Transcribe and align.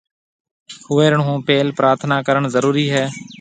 هوئيرڻ 0.91 1.19
هون 1.27 1.37
پيل 1.47 1.67
پرٿنا 1.81 2.17
ڪرڻ 2.27 2.43
ضرُورِي 2.55 2.85
هيَ۔ 2.95 3.05